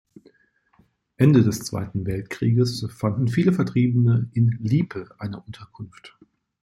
Ende 1.17 1.43
des 1.43 1.59
Zweiten 1.59 2.07
Weltkrieges 2.07 2.87
fanden 2.89 3.27
viele 3.27 3.53
Vertriebene 3.53 4.31
in 4.33 4.49
Liepe 4.59 5.13
eine 5.19 5.39
Unterkunft. 5.41 6.17